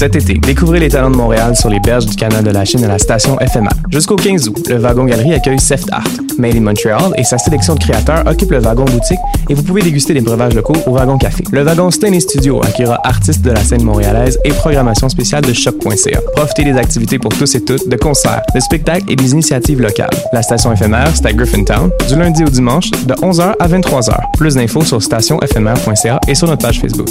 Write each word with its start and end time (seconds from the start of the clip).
Cet 0.00 0.16
été, 0.16 0.32
découvrez 0.32 0.80
les 0.80 0.88
talents 0.88 1.10
de 1.10 1.16
Montréal 1.16 1.54
sur 1.54 1.68
les 1.68 1.78
berges 1.78 2.06
du 2.06 2.16
canal 2.16 2.42
de 2.42 2.48
la 2.48 2.64
Chine 2.64 2.82
à 2.84 2.88
la 2.88 2.98
station 2.98 3.36
FMA. 3.36 3.68
Jusqu'au 3.90 4.16
15 4.16 4.48
août, 4.48 4.66
le 4.70 4.76
Wagon 4.76 5.04
Galerie 5.04 5.34
accueille 5.34 5.60
Seft 5.60 5.92
Art. 5.92 6.08
Made 6.38 6.56
in 6.56 6.62
Montreal 6.62 7.12
et 7.18 7.22
sa 7.22 7.36
sélection 7.36 7.74
de 7.74 7.80
créateurs 7.80 8.26
occupe 8.26 8.50
le 8.50 8.60
Wagon 8.60 8.86
Boutique 8.86 9.18
et 9.50 9.52
vous 9.52 9.62
pouvez 9.62 9.82
déguster 9.82 10.14
des 10.14 10.22
breuvages 10.22 10.54
locaux 10.54 10.76
au 10.86 10.92
Wagon 10.92 11.18
Café. 11.18 11.44
Le 11.52 11.60
Wagon 11.60 11.90
Stain 11.90 12.18
Studio 12.18 12.62
accueillera 12.64 12.98
artistes 13.04 13.42
de 13.42 13.50
la 13.50 13.62
scène 13.62 13.82
montréalaise 13.82 14.38
et 14.42 14.52
programmation 14.52 15.10
spéciale 15.10 15.44
de 15.44 15.52
choc.ca. 15.52 16.20
Profitez 16.34 16.64
des 16.64 16.78
activités 16.78 17.18
pour 17.18 17.36
tous 17.36 17.54
et 17.56 17.62
toutes, 17.62 17.86
de 17.86 17.96
concerts, 17.96 18.40
de 18.54 18.60
spectacles 18.60 19.04
et 19.06 19.16
des 19.16 19.32
initiatives 19.32 19.82
locales. 19.82 20.08
La 20.32 20.40
station 20.40 20.72
éphémère, 20.72 21.10
c'est 21.12 21.26
à 21.26 21.34
Griffintown, 21.34 21.90
du 22.08 22.16
lundi 22.16 22.42
au 22.42 22.48
dimanche, 22.48 22.90
de 22.90 23.12
11h 23.16 23.52
à 23.60 23.68
23h. 23.68 24.14
Plus 24.38 24.54
d'infos 24.54 24.80
sur 24.82 25.02
stationfmr.ca 25.02 26.20
et 26.26 26.34
sur 26.34 26.48
notre 26.48 26.62
page 26.62 26.80
Facebook. 26.80 27.10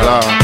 C'est 0.00 0.37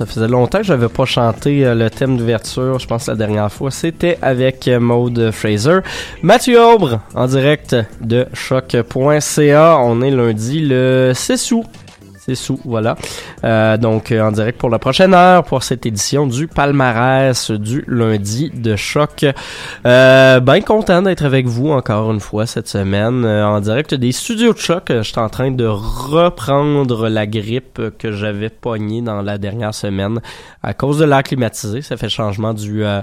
Ça 0.00 0.06
faisait 0.06 0.28
longtemps 0.28 0.60
que 0.60 0.64
j'avais 0.64 0.88
pas 0.88 1.04
chanté 1.04 1.62
euh, 1.66 1.74
le 1.74 1.90
thème 1.90 2.16
d'ouverture. 2.16 2.78
Je 2.78 2.86
pense 2.86 3.06
la 3.06 3.16
dernière 3.16 3.52
fois, 3.52 3.70
c'était 3.70 4.16
avec 4.22 4.66
euh, 4.66 4.80
Maude 4.80 5.30
Fraser. 5.30 5.80
Mathieu 6.22 6.58
Aubre, 6.58 7.00
en 7.14 7.26
direct 7.26 7.76
de 8.00 8.26
choc.ca. 8.32 9.76
On 9.78 10.00
est 10.00 10.10
lundi 10.10 10.60
le 10.60 11.12
6 11.14 11.52
août. 11.52 11.66
6 12.34 12.50
août, 12.50 12.60
voilà. 12.64 12.96
Euh, 13.44 13.76
donc, 13.76 14.12
euh, 14.12 14.22
en 14.22 14.32
direct 14.32 14.58
pour 14.58 14.70
la 14.70 14.78
prochaine 14.78 15.14
heure 15.14 15.44
pour 15.44 15.62
cette 15.62 15.86
édition 15.86 16.26
du 16.26 16.46
palmarès 16.46 17.50
du 17.50 17.84
lundi 17.86 18.50
de 18.54 18.76
choc. 18.76 19.24
Euh, 19.86 20.40
ben 20.40 20.60
content 20.62 21.02
d'être 21.02 21.24
avec 21.24 21.46
vous 21.46 21.70
encore 21.70 22.10
une 22.12 22.20
fois 22.20 22.46
cette 22.46 22.68
semaine 22.68 23.24
euh, 23.24 23.46
en 23.46 23.60
direct 23.60 23.94
des 23.94 24.12
studios 24.12 24.52
de 24.52 24.58
choc. 24.58 24.84
Je 24.88 25.02
suis 25.02 25.18
en 25.18 25.28
train 25.28 25.50
de 25.50 25.66
reprendre 25.66 27.08
la 27.08 27.26
grippe 27.26 27.80
que 27.98 28.12
j'avais 28.12 28.48
pognée 28.48 29.02
dans 29.02 29.22
la 29.22 29.38
dernière 29.38 29.74
semaine 29.74 30.20
à 30.62 30.74
cause 30.74 30.98
de 30.98 31.04
l'air 31.04 31.22
climatisé. 31.22 31.82
Ça 31.82 31.96
fait 31.96 32.08
changement 32.08 32.54
du 32.54 32.84
euh, 32.84 33.00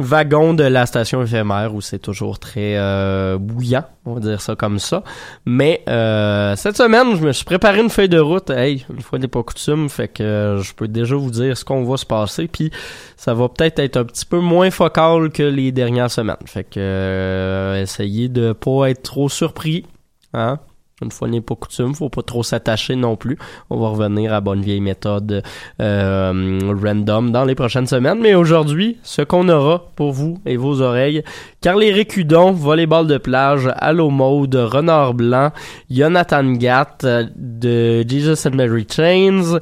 wagon 0.00 0.54
de 0.54 0.64
la 0.64 0.86
station 0.86 1.22
éphémère 1.22 1.74
où 1.74 1.80
c'est 1.80 2.00
toujours 2.00 2.40
très 2.40 2.76
euh, 2.76 3.38
bouillant, 3.38 3.84
on 4.04 4.14
va 4.14 4.20
dire 4.20 4.40
ça 4.40 4.56
comme 4.56 4.80
ça. 4.80 5.04
Mais 5.46 5.82
euh, 5.88 6.56
cette 6.56 6.76
semaine, 6.76 7.16
je 7.16 7.22
me 7.22 7.32
suis 7.32 7.44
préparé 7.44 7.80
une 7.80 7.90
feuille 7.90 8.08
de 8.08 8.18
route. 8.18 8.50
Hey, 8.50 8.84
une 8.92 9.02
fois 9.02 9.18
n'est 9.20 9.28
pas 9.28 9.42
coutume, 9.42 9.88
fait 9.88 10.08
que 10.08 10.22
euh, 10.22 10.62
je 10.62 10.74
peux 10.74 10.88
déjà 10.88 11.14
vous 11.14 11.30
dire 11.30 11.56
ce 11.56 11.64
qu'on 11.64 11.84
va 11.84 11.96
se 11.96 12.06
passer. 12.06 12.48
Puis 12.48 12.72
ça 13.16 13.34
va 13.34 13.48
peut-être 13.48 13.78
être 13.78 13.96
un 13.96 14.04
petit 14.04 14.26
peu 14.26 14.40
moins 14.40 14.70
focal 14.70 15.30
que 15.30 15.44
les 15.44 15.70
dernières 15.70 16.10
semaines. 16.10 16.36
Fait 16.46 16.64
que 16.64 16.80
euh, 16.80 17.80
essayez 17.80 18.28
de 18.28 18.52
pas 18.52 18.90
être 18.90 19.02
trop 19.02 19.28
surpris. 19.28 19.86
Hein? 20.32 20.58
Une 21.04 21.10
fois 21.10 21.28
n'est 21.28 21.42
pas 21.42 21.54
coutume, 21.54 21.94
faut 21.94 22.08
pas 22.08 22.22
trop 22.22 22.42
s'attacher 22.42 22.96
non 22.96 23.16
plus. 23.16 23.36
On 23.68 23.78
va 23.78 23.88
revenir 23.88 24.32
à 24.32 24.40
bonne 24.40 24.62
vieille 24.62 24.80
méthode 24.80 25.42
euh, 25.80 26.74
random 26.82 27.30
dans 27.30 27.44
les 27.44 27.54
prochaines 27.54 27.86
semaines. 27.86 28.20
Mais 28.20 28.34
aujourd'hui, 28.34 28.96
ce 29.02 29.20
qu'on 29.20 29.48
aura 29.50 29.90
pour 29.96 30.12
vous 30.12 30.38
et 30.46 30.56
vos 30.56 30.80
oreilles, 30.80 31.22
Carly 31.60 31.92
Récudon, 31.92 32.52
volleyball 32.52 33.06
de 33.06 33.18
plage, 33.18 33.68
Allo 33.76 34.08
Mode, 34.08 34.54
Renard 34.54 35.12
Blanc, 35.12 35.50
Jonathan 35.90 36.52
Gatt 36.52 37.04
euh, 37.04 37.26
de 37.36 38.02
Jesus 38.08 38.48
and 38.48 38.56
Mary 38.56 38.86
Chains, 38.90 39.60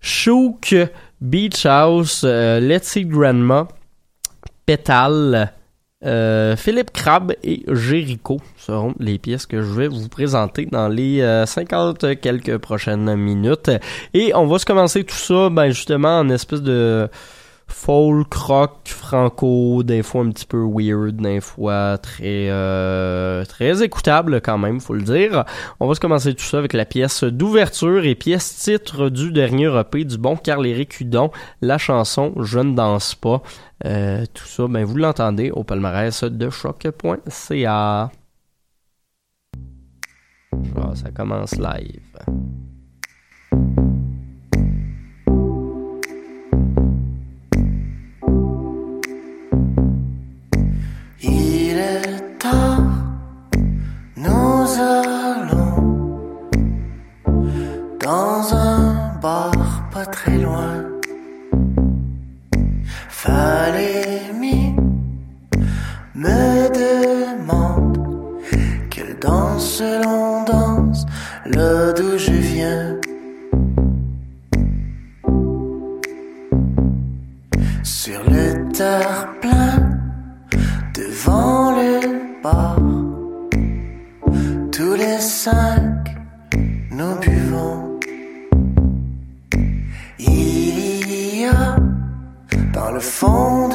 Chouk, 0.00 0.74
Beach 1.20 1.64
House, 1.64 2.22
euh, 2.24 2.58
Let's 2.58 2.88
See 2.88 3.04
Grandma, 3.04 3.68
Pétale, 4.66 5.52
euh, 6.04 6.56
Philippe 6.56 6.90
Crabbe 6.92 7.32
et 7.44 7.64
Jericho 7.68 8.40
seront 8.56 8.94
les 8.98 9.18
pièces 9.18 9.46
que 9.46 9.62
je 9.62 9.70
vais 9.72 9.88
vous 9.88 10.08
présenter 10.08 10.66
dans 10.66 10.88
les 10.88 11.20
euh, 11.20 11.46
50 11.46 12.20
quelques 12.20 12.58
prochaines 12.58 13.14
minutes. 13.16 13.70
Et 14.14 14.34
on 14.34 14.46
va 14.46 14.58
se 14.58 14.66
commencer 14.66 15.04
tout 15.04 15.14
ça, 15.14 15.48
ben 15.50 15.68
justement, 15.68 16.18
en 16.18 16.28
espèce 16.28 16.62
de 16.62 17.08
folk 17.72 18.32
rock 18.34 18.78
franco, 18.86 19.82
des 19.82 20.02
fois 20.02 20.22
un 20.22 20.30
petit 20.30 20.46
peu 20.46 20.62
weird, 20.62 21.16
des 21.16 21.40
fois 21.40 21.98
très 21.98 22.48
euh, 22.50 23.44
très 23.44 23.82
écoutable 23.82 24.40
quand 24.40 24.58
même, 24.58 24.80
faut 24.80 24.94
le 24.94 25.02
dire. 25.02 25.44
On 25.80 25.88
va 25.88 25.94
se 25.94 26.00
commencer 26.00 26.34
tout 26.34 26.44
ça 26.44 26.58
avec 26.58 26.74
la 26.74 26.84
pièce 26.84 27.24
d'ouverture 27.24 28.04
et 28.04 28.14
pièce 28.14 28.56
titre 28.56 29.08
du 29.08 29.32
dernier 29.32 29.70
EP 29.78 30.04
du 30.04 30.18
bon 30.18 30.36
Carl-Éric 30.36 31.00
Hudon, 31.00 31.30
la 31.60 31.78
chanson 31.78 32.32
Je 32.40 32.60
ne 32.60 32.74
danse 32.74 33.14
pas. 33.14 33.42
Euh, 33.84 34.24
tout 34.32 34.46
ça, 34.46 34.68
ben 34.68 34.84
vous 34.84 34.96
l'entendez 34.96 35.50
au 35.50 35.64
palmarès 35.64 36.22
de 36.22 36.50
choc.ca. 36.50 38.10
Ah, 40.76 40.94
ça 40.94 41.10
commence 41.10 41.56
live. 41.56 42.61
Pas 59.22 60.06
très 60.10 60.36
loin. 60.38 60.84
Valémie 63.24 64.74
me 66.14 66.68
demande 66.68 67.98
quelle 68.90 69.16
danse 69.20 69.80
l'on 69.80 70.44
danse 70.44 71.06
là 71.46 71.92
d'où 71.92 72.18
je 72.18 72.32
viens. 72.32 72.96
Sur 77.84 78.20
le 78.28 78.72
terre-plein 78.72 80.00
devant 80.94 81.70
le 81.76 82.42
bar. 82.42 82.76
Tous 84.72 84.94
les 84.94 85.18
cinq, 85.20 86.16
nous 86.90 87.14
buvons. 87.20 87.41
phone 93.02 93.71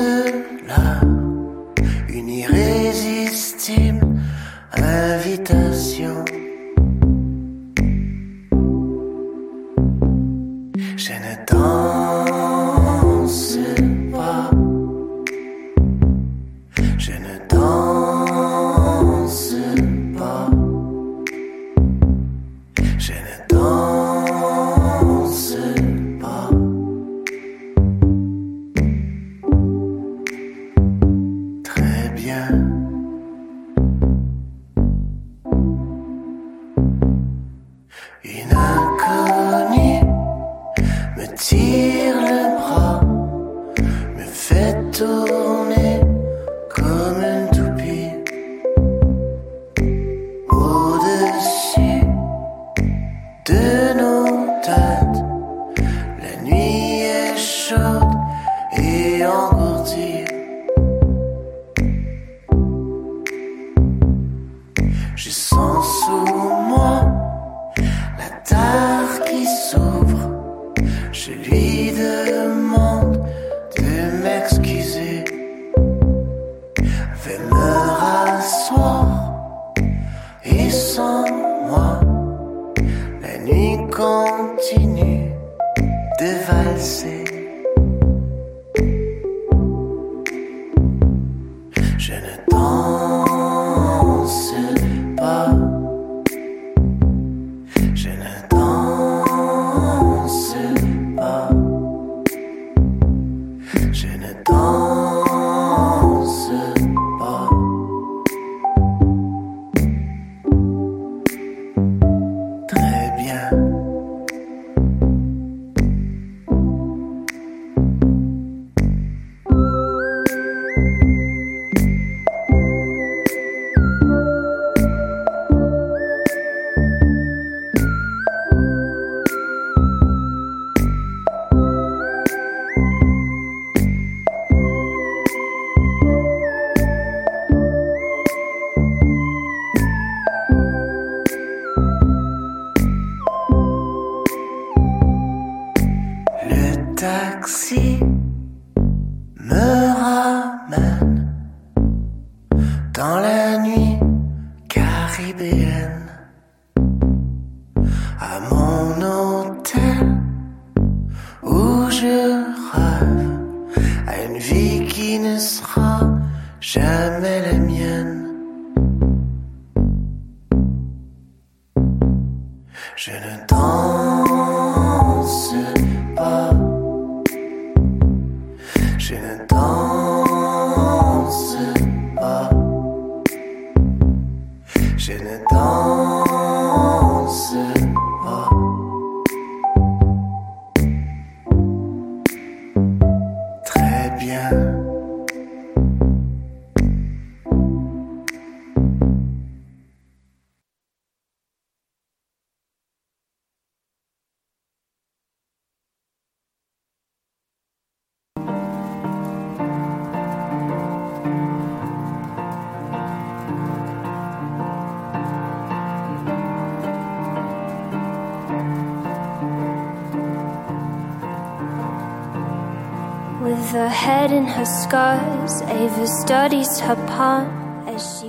her 224.48 224.66
scars. 224.66 225.62
Ava 225.62 226.08
studies 226.08 226.80
her 226.80 226.96
palm 227.08 227.48
as 227.88 228.20
she 228.20 228.27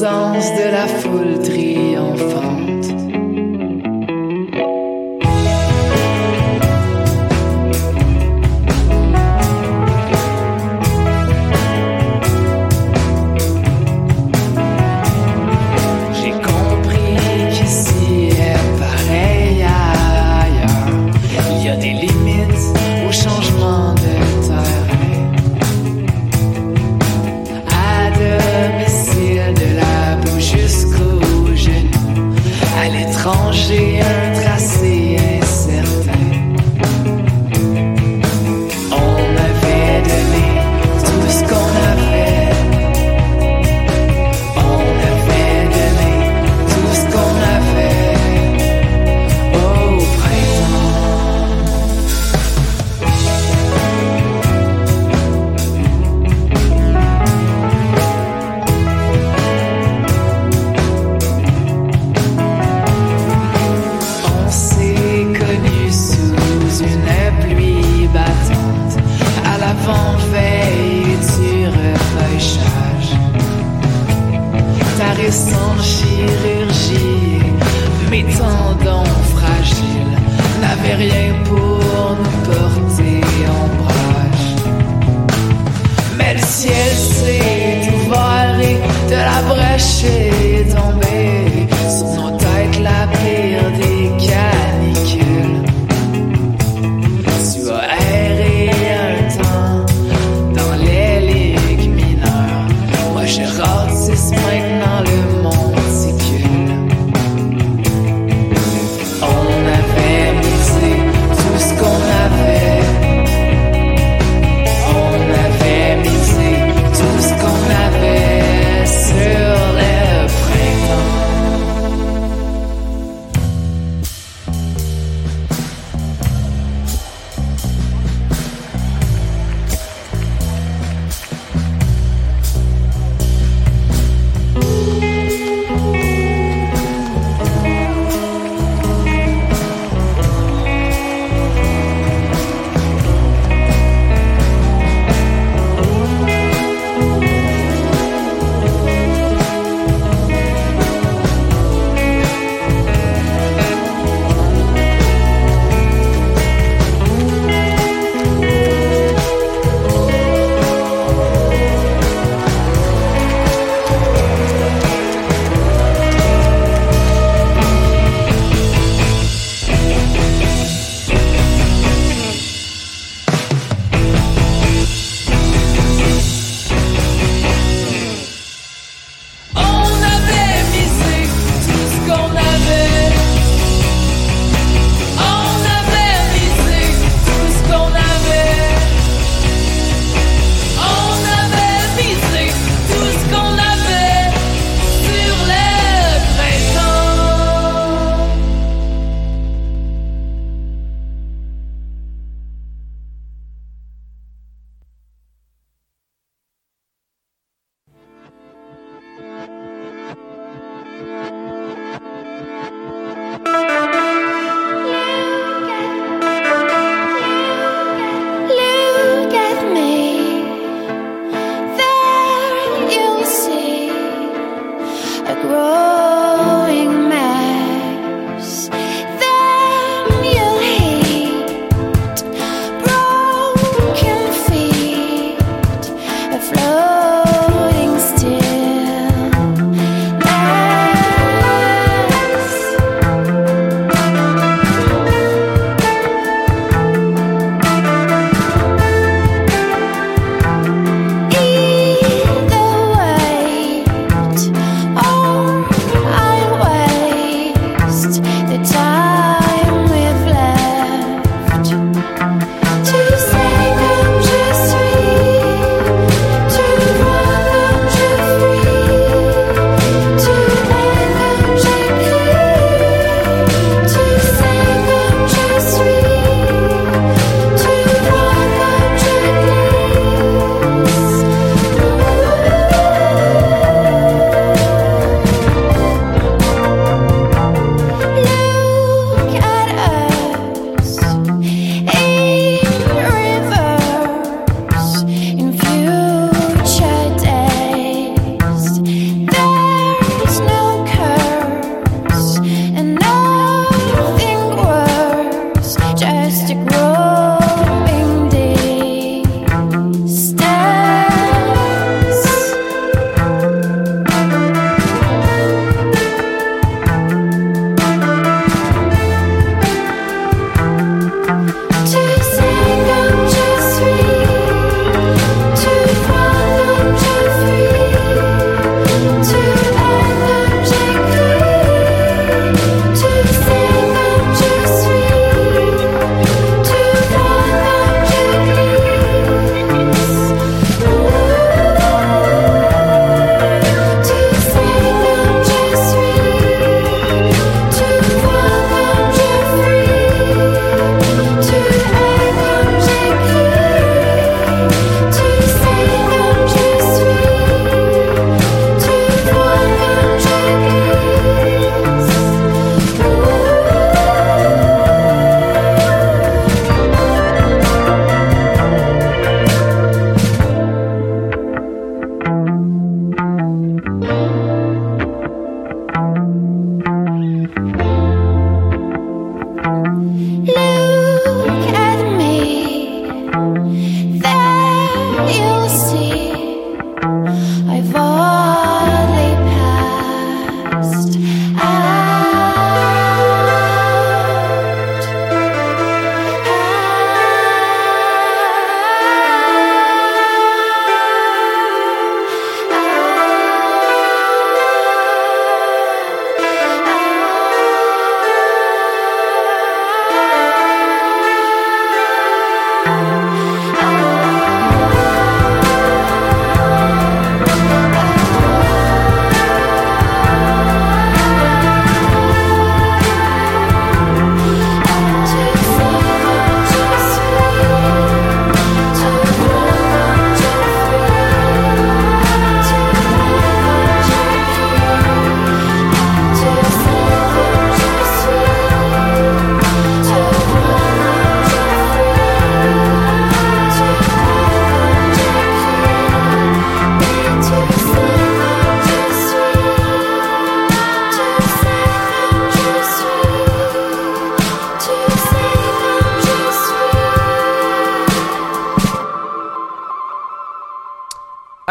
de 0.00 0.70
la 0.70 0.86
foule. 0.86 1.37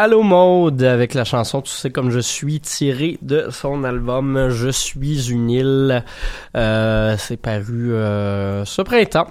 Allo 0.08 0.24
Mode 0.24 0.84
avec 0.84 1.13
la 1.13 1.26
chanson 1.26 1.62
Tu 1.62 1.74
sais 1.74 1.89
comme 1.89 2.12
je 2.12 2.20
suis 2.20 2.62
tirée 2.62 3.17
de 3.22 3.50
son 3.52 3.84
album 3.84 4.48
Je 4.48 4.70
suis 4.70 5.30
une 5.30 5.50
île. 5.50 6.06
Euh, 6.56 7.17
c'est 7.17 7.36
paru 7.36 7.91
euh, 7.91 8.63
ce 8.63 8.82
printemps. 8.84 9.28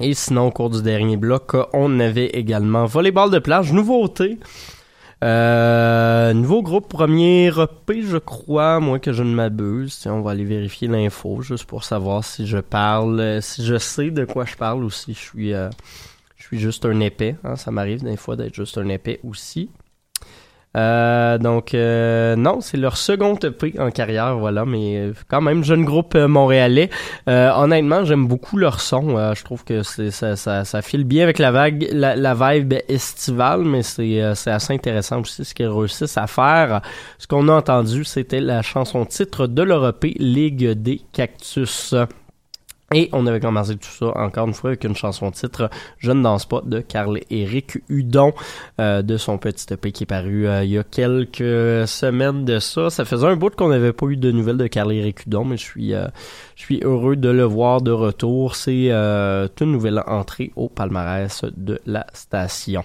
Et 0.00 0.12
sinon, 0.14 0.48
au 0.48 0.50
cours 0.50 0.70
du 0.70 0.82
dernier 0.82 1.16
bloc, 1.16 1.54
on 1.72 2.00
avait 2.00 2.26
également 2.26 2.84
Volleyball 2.84 3.30
de 3.30 3.38
plage, 3.38 3.72
nouveauté. 3.72 4.40
Euh, 5.22 6.32
nouveau 6.32 6.62
groupe 6.62 6.88
premier 6.88 7.46
EP, 7.46 8.02
je 8.02 8.18
crois, 8.18 8.80
moins 8.80 8.98
que 8.98 9.12
je 9.12 9.22
ne 9.22 9.32
m'abuse. 9.32 10.04
On 10.10 10.20
va 10.20 10.32
aller 10.32 10.44
vérifier 10.44 10.88
l'info 10.88 11.42
juste 11.42 11.64
pour 11.64 11.84
savoir 11.84 12.24
si 12.24 12.48
je 12.48 12.58
parle, 12.58 13.38
si 13.40 13.64
je 13.64 13.78
sais 13.78 14.10
de 14.10 14.24
quoi 14.24 14.46
je 14.46 14.56
parle 14.56 14.82
ou 14.82 14.90
si 14.90 15.14
je 15.14 15.20
suis, 15.20 15.54
suis 16.46 16.58
juste 16.58 16.84
un 16.86 17.00
épais. 17.00 17.36
hein. 17.44 17.56
Ça 17.56 17.70
m'arrive 17.70 18.02
des 18.02 18.16
fois 18.16 18.36
d'être 18.36 18.54
juste 18.54 18.78
un 18.78 18.88
épais 18.88 19.20
aussi. 19.24 19.70
Euh, 20.76 21.38
donc 21.38 21.72
euh, 21.72 22.36
non, 22.36 22.60
c'est 22.60 22.76
leur 22.76 22.98
second 22.98 23.34
EP 23.36 23.80
en 23.80 23.90
carrière, 23.90 24.36
voilà, 24.36 24.66
mais 24.66 25.10
quand 25.26 25.40
même 25.40 25.64
jeune 25.64 25.86
groupe 25.86 26.14
euh, 26.14 26.28
montréalais. 26.28 26.90
Euh, 27.30 27.50
honnêtement, 27.54 28.04
j'aime 28.04 28.26
beaucoup 28.26 28.58
leur 28.58 28.80
son. 28.80 29.16
Euh, 29.16 29.32
je 29.34 29.42
trouve 29.42 29.64
que 29.64 29.82
c'est 29.82 30.10
ça, 30.10 30.36
ça, 30.36 30.82
file 30.82 31.04
bien 31.04 31.22
avec 31.22 31.38
la 31.38 31.50
vague, 31.50 31.88
la, 31.92 32.14
la 32.14 32.34
vibe 32.34 32.74
estivale, 32.88 33.62
mais 33.62 33.82
c'est 33.82 34.20
c'est 34.34 34.50
assez 34.50 34.74
intéressant 34.74 35.22
aussi 35.22 35.46
ce 35.46 35.54
qu'ils 35.54 35.68
réussissent 35.68 36.18
à 36.18 36.26
faire. 36.26 36.82
Ce 37.18 37.26
qu'on 37.26 37.48
a 37.48 37.52
entendu, 37.52 38.04
c'était 38.04 38.40
la 38.40 38.60
chanson 38.60 39.06
titre 39.06 39.46
de 39.46 39.62
leur 39.62 39.88
EP 39.88 40.14
Ligue 40.18 40.72
des 40.72 41.00
Cactus. 41.12 41.94
Et 42.94 43.08
on 43.12 43.26
avait 43.26 43.40
commencé 43.40 43.74
tout 43.76 43.88
ça 43.88 44.16
encore 44.16 44.46
une 44.46 44.54
fois 44.54 44.70
avec 44.70 44.84
une 44.84 44.94
chanson 44.94 45.32
titre 45.32 45.68
Je 45.98 46.12
ne 46.12 46.22
danse 46.22 46.46
pas 46.46 46.62
de 46.64 46.78
Carl 46.78 47.18
Éric 47.30 47.78
Hudon 47.88 48.32
euh, 48.80 49.02
de 49.02 49.16
son 49.16 49.38
petit 49.38 49.72
EP 49.72 49.90
qui 49.90 50.04
est 50.04 50.06
paru 50.06 50.46
euh, 50.46 50.62
il 50.62 50.70
y 50.70 50.78
a 50.78 50.84
quelques 50.84 51.88
semaines 51.88 52.44
de 52.44 52.60
ça. 52.60 52.88
Ça 52.88 53.04
faisait 53.04 53.26
un 53.26 53.34
bout 53.34 53.54
qu'on 53.56 53.70
n'avait 53.70 53.92
pas 53.92 54.06
eu 54.06 54.16
de 54.16 54.30
nouvelles 54.30 54.56
de 54.56 54.68
Carl 54.68 54.92
Éric 54.92 55.26
Hudon, 55.26 55.44
mais 55.44 55.56
je 55.56 55.64
suis 55.64 55.94
euh, 55.94 56.06
je 56.54 56.62
suis 56.62 56.80
heureux 56.84 57.16
de 57.16 57.28
le 57.28 57.42
voir 57.42 57.82
de 57.82 57.90
retour. 57.90 58.54
C'est 58.54 58.90
euh, 58.90 59.48
une 59.60 59.72
nouvelle 59.72 60.00
entrée 60.06 60.52
au 60.54 60.68
palmarès 60.68 61.44
de 61.56 61.80
la 61.86 62.06
station. 62.12 62.84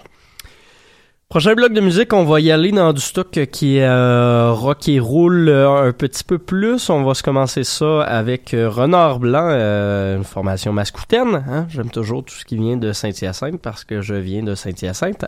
Prochain 1.32 1.54
bloc 1.54 1.72
de 1.72 1.80
musique, 1.80 2.12
on 2.12 2.24
va 2.24 2.40
y 2.40 2.50
aller 2.50 2.72
dans 2.72 2.92
du 2.92 3.00
stock 3.00 3.30
qui 3.50 3.78
est 3.78 3.86
euh, 3.86 4.52
rock 4.52 4.86
et 4.86 5.00
roule 5.00 5.48
euh, 5.48 5.88
un 5.88 5.92
petit 5.92 6.24
peu 6.24 6.36
plus. 6.36 6.90
On 6.90 7.04
va 7.04 7.14
se 7.14 7.22
commencer 7.22 7.64
ça 7.64 8.02
avec 8.02 8.52
euh, 8.52 8.68
Renard 8.68 9.18
Blanc, 9.18 9.48
euh, 9.50 10.18
une 10.18 10.24
formation 10.24 10.74
mascoutaine. 10.74 11.42
Hein? 11.48 11.64
J'aime 11.70 11.88
toujours 11.88 12.22
tout 12.22 12.34
ce 12.34 12.44
qui 12.44 12.58
vient 12.58 12.76
de 12.76 12.92
Saint-Hyacinthe 12.92 13.62
parce 13.62 13.82
que 13.84 14.02
je 14.02 14.12
viens 14.12 14.42
de 14.42 14.54
Saint-Hyacinthe. 14.54 15.24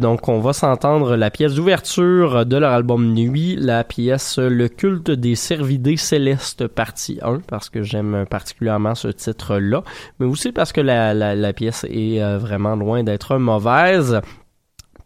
Donc 0.00 0.26
on 0.30 0.40
va 0.40 0.54
s'entendre 0.54 1.14
la 1.16 1.30
pièce 1.30 1.52
d'ouverture 1.52 2.46
de 2.46 2.56
leur 2.56 2.72
album 2.72 3.12
Nuit, 3.12 3.56
la 3.56 3.84
pièce 3.84 4.38
Le 4.38 4.68
culte 4.68 5.10
des 5.10 5.34
cervidés 5.34 5.98
célestes 5.98 6.66
partie 6.66 7.18
1 7.20 7.40
parce 7.46 7.68
que 7.68 7.82
j'aime 7.82 8.24
particulièrement 8.24 8.94
ce 8.94 9.08
titre-là, 9.08 9.82
mais 10.18 10.24
aussi 10.24 10.50
parce 10.50 10.72
que 10.72 10.80
la, 10.80 11.12
la, 11.12 11.34
la 11.34 11.52
pièce 11.52 11.84
est 11.90 12.20
vraiment 12.38 12.74
loin 12.74 13.02
d'être 13.02 13.36
mauvaise. 13.36 14.22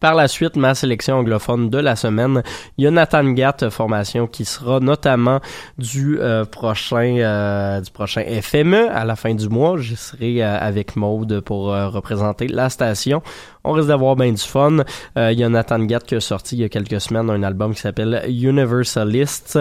Par 0.05 0.14
la 0.14 0.29
suite, 0.29 0.57
ma 0.57 0.75
sélection 0.75 1.17
anglophone 1.17 1.71
de 1.71 1.79
la 1.79 1.97
semaine, 1.97 2.43
il 2.77 2.85
y 2.85 2.87
a 2.87 2.90
Nathan 2.90 3.25
Gatt, 3.31 3.71
formation 3.71 4.27
qui 4.27 4.45
sera 4.45 4.79
notamment 4.79 5.40
du 5.79 6.21
euh, 6.21 6.45
prochain 6.45 7.17
euh, 7.21 7.81
du 7.81 7.90
prochain 7.90 8.23
FME 8.43 8.90
à 8.93 9.07
la 9.07 9.17
fin 9.17 9.35
du 9.35 9.49
mois. 9.49 9.79
Je 9.79 9.95
serai 9.95 10.45
euh, 10.45 10.59
avec 10.61 10.97
Maude 10.97 11.40
pour 11.40 11.69
représenter 11.69 12.49
la 12.49 12.69
station. 12.69 13.23
On 13.64 13.72
risque 13.72 13.88
d'avoir 13.88 14.16
bien 14.16 14.33
du 14.33 14.40
fun. 14.40 14.79
Euh, 15.18 15.33
il 15.33 15.38
y 15.38 15.44
a 15.44 15.48
Nathan 15.48 15.81
Gatt 15.81 16.05
qui 16.05 16.14
a 16.14 16.20
sorti 16.20 16.57
il 16.57 16.61
y 16.61 16.64
a 16.64 16.68
quelques 16.68 17.00
semaines 17.00 17.31
un 17.31 17.42
album 17.42 17.74
qui 17.74 17.81
s'appelle 17.81 18.22
Universalist 18.29 19.59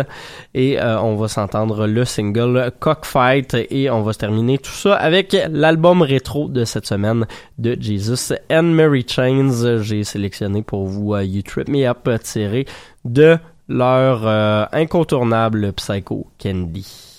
et 0.53 0.79
euh, 0.79 0.99
on 1.01 1.15
va 1.15 1.27
s'entendre 1.27 1.87
le 1.87 2.05
single 2.05 2.71
Cockfight 2.79 3.55
et 3.69 3.89
on 3.89 4.01
va 4.01 4.13
se 4.13 4.19
terminer 4.19 4.57
tout 4.57 4.71
ça 4.71 4.95
avec 4.95 5.35
l'album 5.49 6.01
rétro 6.01 6.47
de 6.49 6.65
cette 6.65 6.85
semaine 6.85 7.25
de 7.57 7.77
Jesus 7.79 8.33
and 8.51 8.63
Mary 8.63 9.05
Chains. 9.07 9.81
J'ai 9.81 10.03
sélectionné 10.03 10.61
pour 10.61 10.85
vous 10.85 11.13
euh, 11.13 11.23
You 11.23 11.41
Trip 11.41 11.67
Me 11.67 11.87
Up 11.87 12.09
tiré 12.23 12.65
de 13.05 13.37
leur 13.67 14.27
euh, 14.27 14.65
incontournable 14.71 15.73
Psycho 15.73 16.27
Candy. 16.41 17.12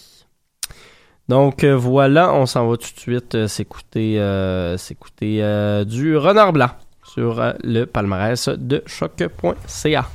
Donc 1.28 1.64
euh, 1.64 1.74
voilà, 1.74 2.34
on 2.34 2.46
s'en 2.46 2.68
va 2.68 2.76
tout 2.76 2.92
de 2.94 3.00
suite 3.00 3.34
euh, 3.34 3.48
s'écouter 3.48 4.20
euh, 4.20 4.76
s'écouter 4.76 5.38
du 5.86 6.16
Renard 6.16 6.52
Blanc 6.52 6.70
sur 7.02 7.42
le 7.62 7.84
palmarès 7.84 8.48
de 8.48 8.82
choc.ca. 8.86 10.06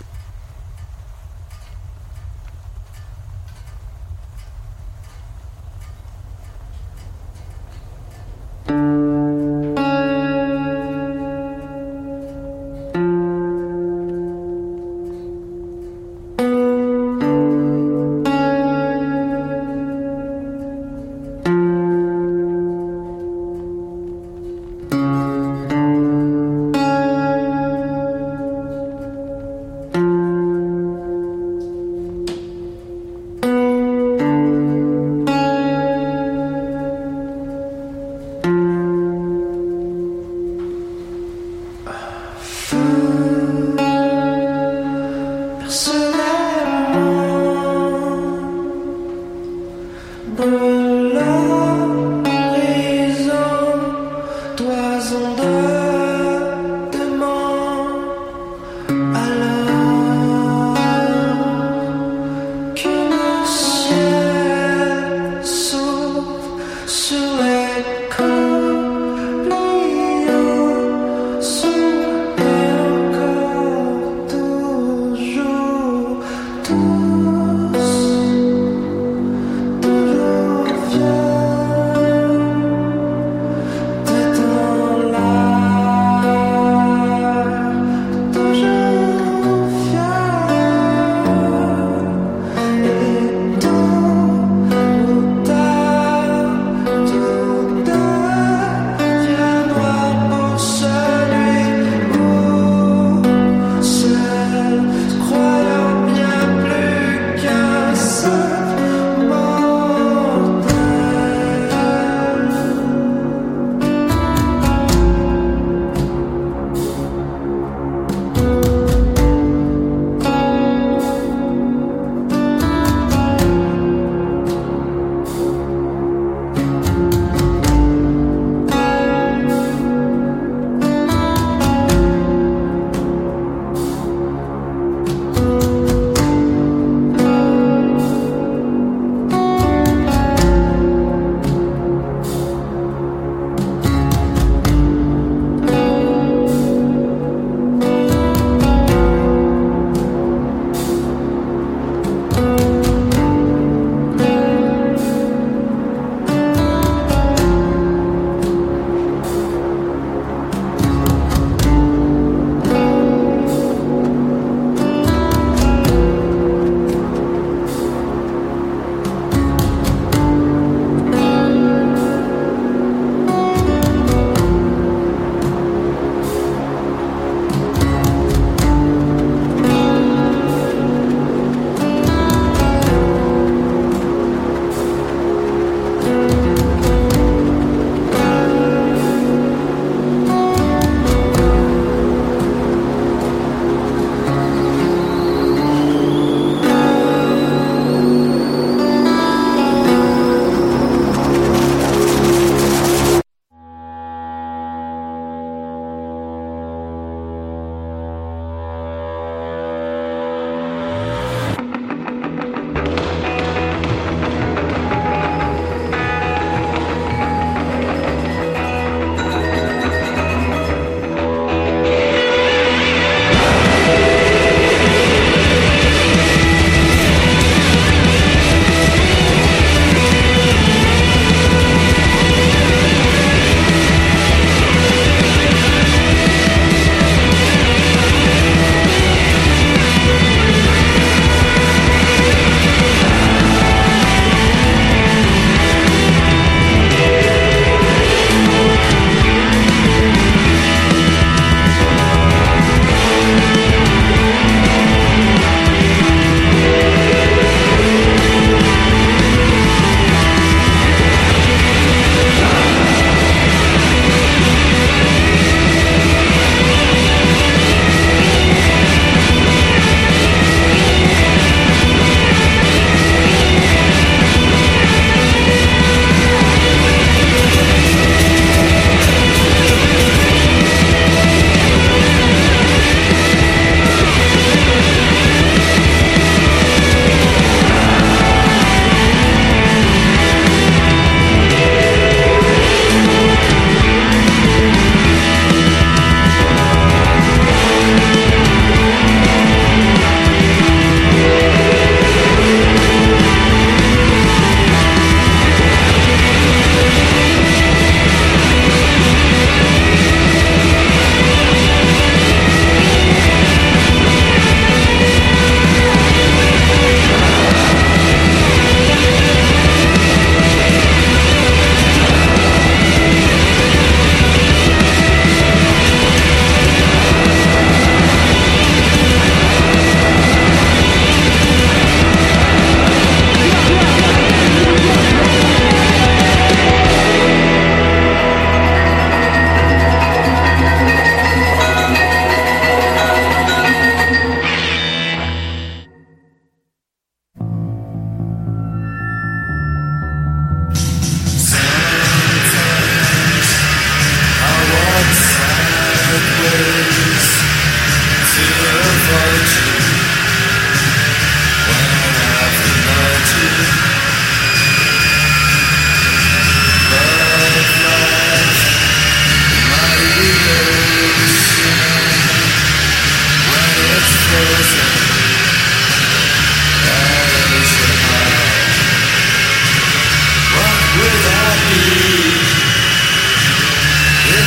Thank 8.68 9.69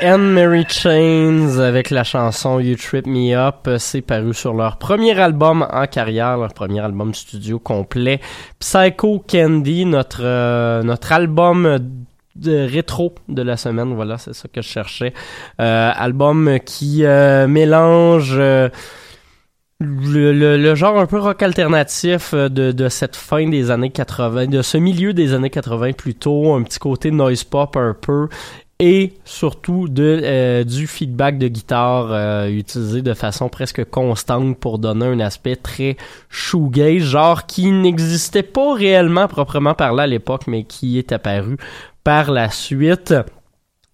And 0.00 0.18
Mary 0.18 0.64
Chains 0.68 1.58
avec 1.58 1.90
la 1.90 2.04
chanson 2.04 2.60
You 2.60 2.76
Trip 2.76 3.06
Me 3.06 3.34
Up, 3.34 3.68
c'est 3.78 4.00
paru 4.00 4.32
sur 4.32 4.54
leur 4.54 4.76
premier 4.76 5.18
album 5.18 5.66
en 5.70 5.86
carrière, 5.86 6.36
leur 6.36 6.52
premier 6.52 6.80
album 6.80 7.12
studio 7.14 7.58
complet. 7.58 8.20
Psycho 8.60 9.24
Candy, 9.28 9.86
notre 9.86 10.20
euh, 10.22 10.82
notre 10.84 11.10
album 11.10 11.78
de 12.36 12.66
rétro 12.70 13.14
de 13.28 13.42
la 13.42 13.56
semaine, 13.56 13.94
voilà, 13.94 14.18
c'est 14.18 14.34
ça 14.34 14.46
que 14.46 14.62
je 14.62 14.68
cherchais. 14.68 15.12
Euh, 15.60 15.90
album 15.94 16.58
qui 16.64 17.04
euh, 17.04 17.48
mélange 17.48 18.36
euh, 18.38 18.68
le, 19.80 20.32
le, 20.32 20.56
le, 20.56 20.74
genre 20.74 20.98
un 20.98 21.06
peu 21.06 21.18
rock 21.18 21.42
alternatif 21.42 22.34
euh, 22.34 22.48
de, 22.48 22.72
de 22.72 22.88
cette 22.88 23.14
fin 23.14 23.48
des 23.48 23.70
années 23.70 23.90
80, 23.90 24.46
de 24.46 24.62
ce 24.62 24.76
milieu 24.76 25.12
des 25.12 25.34
années 25.34 25.50
80 25.50 25.92
plutôt, 25.92 26.54
un 26.54 26.62
petit 26.62 26.78
côté 26.80 27.10
noise 27.10 27.44
pop 27.44 27.76
un 27.76 27.94
peu, 27.94 28.28
et 28.80 29.12
surtout 29.24 29.88
de 29.88 30.20
euh, 30.22 30.64
du 30.64 30.86
feedback 30.86 31.38
de 31.38 31.48
guitare 31.48 32.12
euh, 32.12 32.48
utilisé 32.48 33.02
de 33.02 33.14
façon 33.14 33.48
presque 33.48 33.84
constante 33.84 34.58
pour 34.58 34.78
donner 34.78 35.06
un 35.06 35.20
aspect 35.20 35.56
très 35.56 35.96
shoegaze, 36.28 37.02
genre 37.02 37.46
qui 37.46 37.70
n'existait 37.70 38.42
pas 38.42 38.74
réellement 38.74 39.26
proprement 39.26 39.74
parlé 39.74 40.02
à 40.02 40.06
l'époque, 40.06 40.46
mais 40.46 40.64
qui 40.64 40.98
est 40.98 41.12
apparu 41.12 41.56
par 42.04 42.30
la 42.30 42.50
suite. 42.50 43.14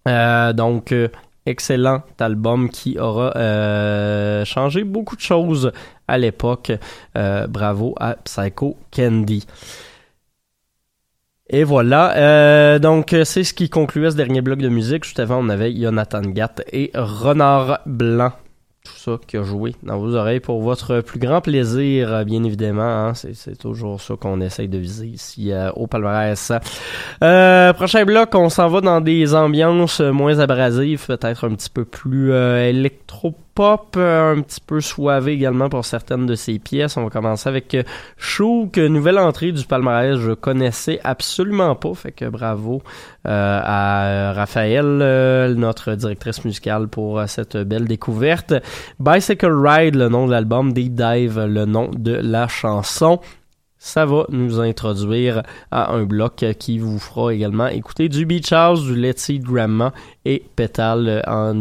Euh, 0.07 0.53
donc 0.53 0.93
excellent 1.45 2.01
album 2.19 2.69
qui 2.69 2.97
aura 2.99 3.35
euh, 3.35 4.45
changé 4.45 4.83
beaucoup 4.83 5.15
de 5.15 5.21
choses 5.21 5.71
à 6.07 6.17
l'époque. 6.17 6.71
Euh, 7.17 7.47
bravo 7.47 7.95
à 7.99 8.15
Psycho 8.23 8.77
Candy. 8.95 9.45
Et 11.47 11.63
voilà, 11.63 12.15
euh, 12.17 12.79
donc 12.79 13.15
c'est 13.23 13.43
ce 13.43 13.53
qui 13.53 13.69
concluait 13.69 14.09
ce 14.09 14.15
dernier 14.15 14.41
bloc 14.41 14.59
de 14.59 14.69
musique. 14.69 15.03
Juste 15.03 15.19
avant, 15.19 15.37
on 15.45 15.49
avait 15.49 15.75
Jonathan 15.75 16.21
Gatt 16.21 16.63
et 16.71 16.89
Renard 16.95 17.81
Blanc. 17.85 18.31
Tout 18.83 18.97
ça 18.97 19.19
qui 19.27 19.37
a 19.37 19.43
joué 19.43 19.75
dans 19.83 19.97
vos 19.97 20.15
oreilles 20.15 20.39
pour 20.39 20.61
votre 20.61 21.01
plus 21.01 21.19
grand 21.19 21.41
plaisir, 21.41 22.25
bien 22.25 22.43
évidemment. 22.43 23.07
Hein. 23.07 23.13
C'est 23.13 23.57
toujours 23.57 24.01
ça 24.01 24.15
qu'on 24.15 24.41
essaye 24.41 24.67
de 24.67 24.77
viser 24.77 25.07
ici 25.07 25.51
euh, 25.51 25.71
au 25.71 25.87
palmarès. 25.87 26.51
Euh, 27.23 27.73
prochain 27.73 28.05
bloc, 28.05 28.33
on 28.33 28.49
s'en 28.49 28.67
va 28.67 28.81
dans 28.81 29.01
des 29.01 29.33
ambiances 29.33 30.01
moins 30.01 30.39
abrasives, 30.39 31.05
peut-être 31.05 31.47
un 31.47 31.55
petit 31.55 31.69
peu 31.69 31.85
plus 31.85 32.31
euh, 32.31 32.71
électro-pop, 33.55 33.97
un 33.97 34.41
petit 34.41 34.61
peu 34.61 34.81
soivé 34.81 35.33
également 35.33 35.69
pour 35.69 35.85
certaines 35.85 36.25
de 36.25 36.35
ses 36.35 36.59
pièces. 36.59 36.97
On 36.97 37.03
va 37.03 37.09
commencer 37.09 37.47
avec 37.47 37.77
Chouk, 38.17 38.77
nouvelle 38.77 39.17
entrée 39.17 39.51
du 39.51 39.65
palmarès. 39.65 40.17
Je 40.17 40.31
connaissais 40.31 40.99
absolument 41.03 41.75
pas, 41.75 41.93
fait 41.93 42.11
que 42.11 42.25
bravo 42.25 42.81
euh, 43.27 43.61
à 43.63 44.33
Raphaël, 44.33 44.85
euh, 44.85 45.53
notre 45.53 45.95
directrice 45.95 46.43
musicale, 46.43 46.87
pour 46.87 47.19
euh, 47.19 47.27
cette 47.27 47.57
belle 47.57 47.85
découverte. 47.85 48.53
Bicycle 48.99 49.53
Ride, 49.53 49.95
le 49.95 50.09
nom 50.09 50.27
de 50.27 50.31
l'album, 50.31 50.73
Deep 50.73 50.93
Dive, 50.93 51.39
le 51.39 51.65
nom 51.65 51.89
de 51.91 52.13
la 52.13 52.47
chanson. 52.47 53.19
Ça 53.77 54.05
va 54.05 54.25
nous 54.29 54.59
introduire 54.59 55.43
à 55.69 55.93
un 55.93 56.05
bloc 56.05 56.43
qui 56.57 56.79
vous 56.79 56.97
fera 56.97 57.33
également 57.33 57.67
écouter 57.67 58.09
du 58.09 58.25
Beach 58.25 58.51
House, 58.51 58.83
du 58.83 58.95
Let's 58.95 59.29
Grandma 59.31 59.93
et 60.23 60.43
Petal 60.55 61.21
en 61.27 61.53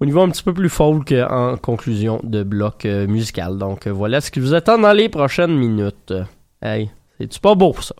au 0.00 0.04
niveau 0.04 0.20
un 0.20 0.28
petit 0.28 0.42
peu 0.42 0.52
plus 0.52 0.68
folk 0.68 1.12
en 1.12 1.56
conclusion 1.56 2.20
de 2.22 2.42
bloc 2.42 2.84
musical. 2.84 3.58
Donc 3.58 3.86
voilà 3.86 4.20
ce 4.20 4.30
qui 4.30 4.40
vous 4.40 4.54
attend 4.54 4.78
dans 4.78 4.92
les 4.92 5.08
prochaines 5.08 5.56
minutes. 5.56 6.14
Hey, 6.62 6.90
c'est-tu 7.18 7.40
pas 7.40 7.54
beau 7.54 7.74
ça? 7.80 7.94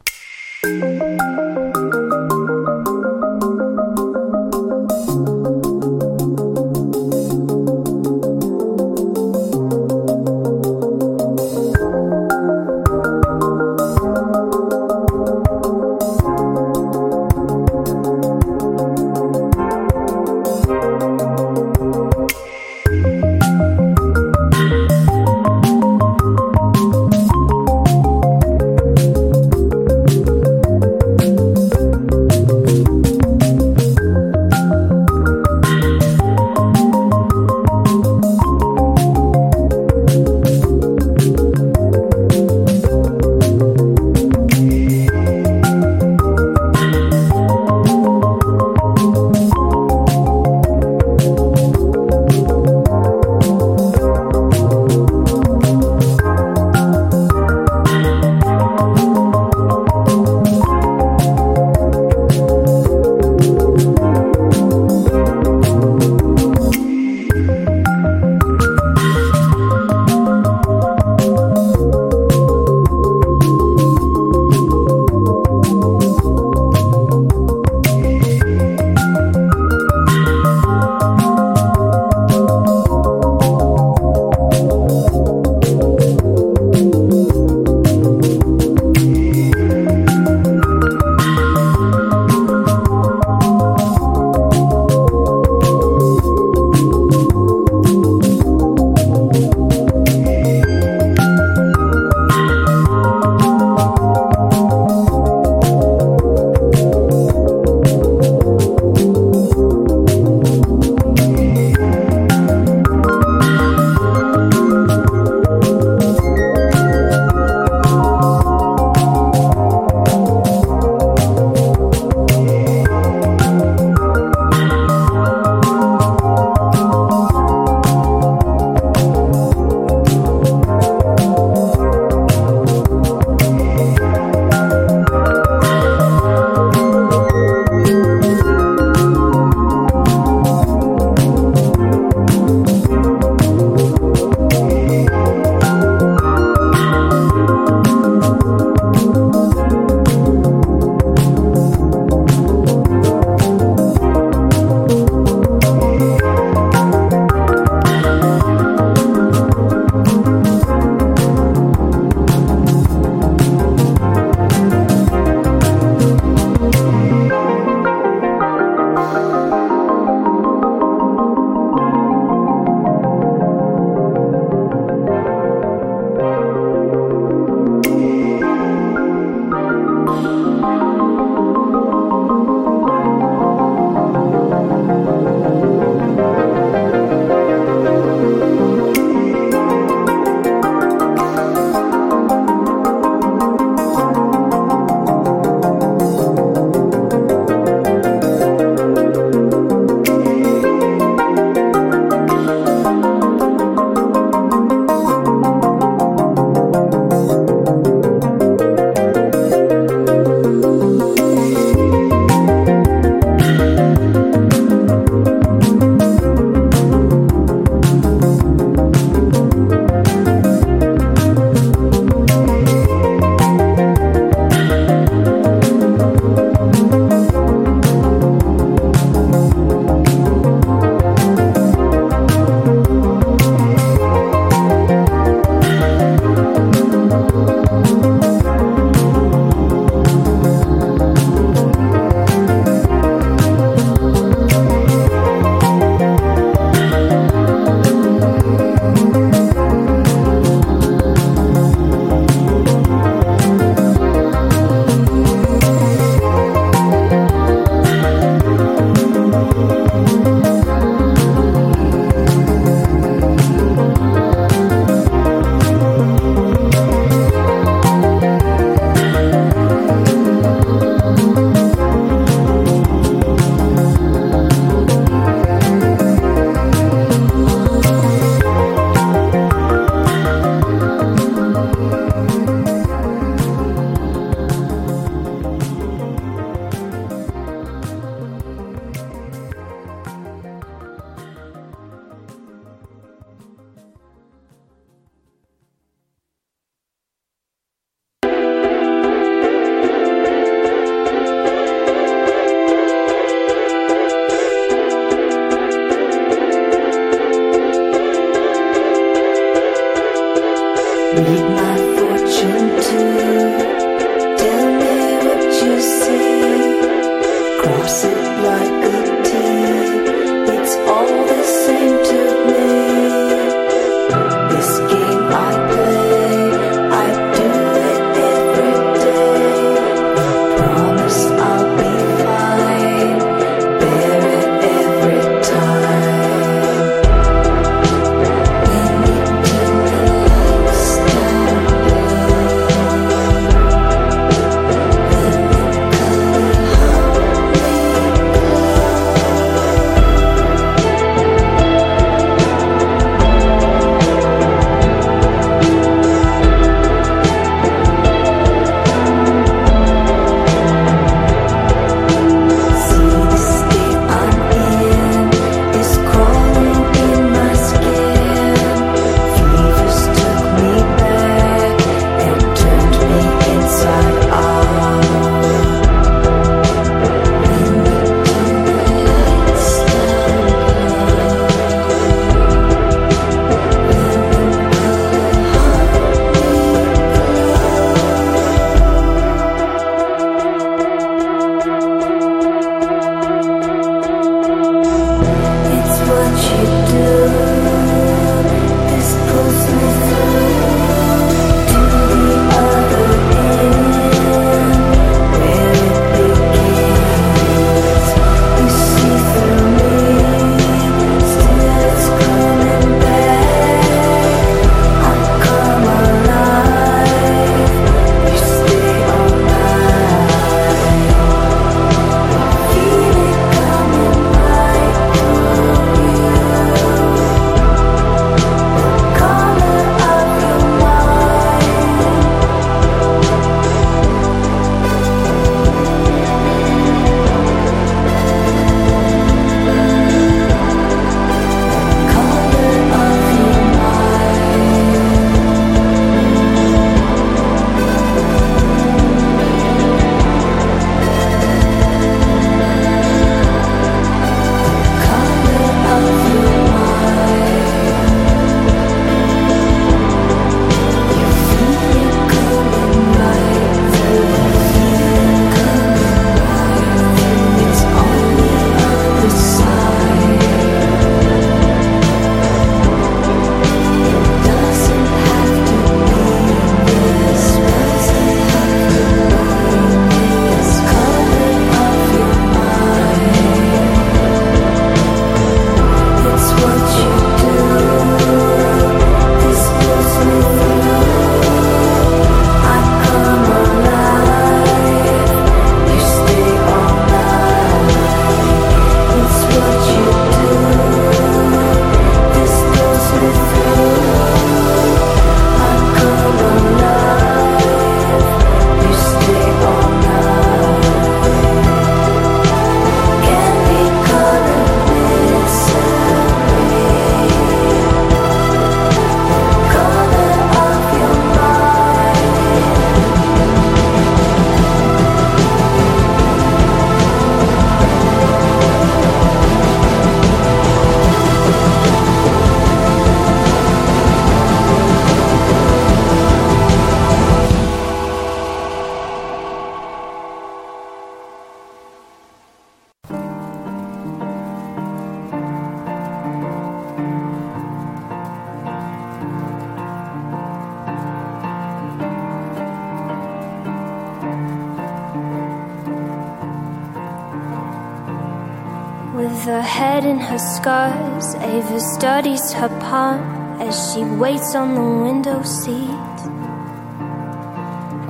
her 562.69 562.81
palm 562.81 563.21
as 563.61 563.75
she 563.93 564.03
waits 564.23 564.55
on 564.55 564.75
the 564.75 564.89
window 565.05 565.43
seat. 565.43 566.17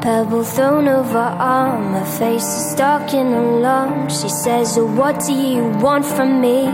Pebble 0.01 0.45
thrown 0.45 0.87
over 0.87 1.27
arm, 1.59 1.95
her 1.95 2.11
face 2.19 2.47
is 2.59 2.75
dark 2.77 3.13
and 3.15 3.35
alarm. 3.35 4.09
She 4.09 4.29
says, 4.29 4.79
What 4.79 5.19
do 5.27 5.33
you 5.33 5.65
want 5.85 6.07
from 6.07 6.41
me? 6.41 6.69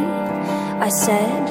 I 0.88 0.90
said, 0.90 1.42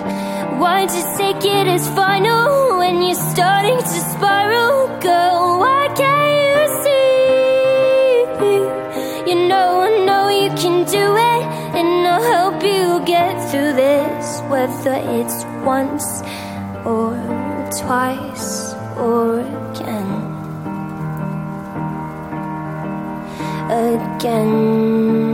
Why'd 0.60 0.92
you 0.92 1.06
take 1.18 1.44
it 1.58 1.68
as 1.68 1.88
final 2.02 2.78
when 2.78 3.02
you're 3.02 3.24
starting 3.34 3.80
to 3.80 4.00
spiral, 4.14 4.88
girl? 5.00 5.60
Why 5.64 5.84
can't 6.02 6.34
you 6.46 6.60
see? 6.84 7.00
You 9.30 9.38
know, 9.48 9.70
I 9.88 9.90
know 10.06 10.24
you 10.42 10.50
can 10.64 10.78
do 10.86 11.06
it, 11.34 11.44
and 11.80 11.90
I'll 12.12 12.28
help 12.36 12.58
you 12.62 13.02
get 13.16 13.34
through 13.50 13.74
this, 13.74 14.42
whether 14.52 14.96
it's 15.18 15.49
once 15.66 16.22
or 16.86 17.16
twice 17.80 18.74
or 18.98 19.40
again. 19.40 20.10
Again. 23.72 25.29